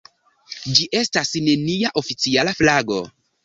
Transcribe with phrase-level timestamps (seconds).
[0.79, 3.03] Ĝi estas nenia oficiala flago.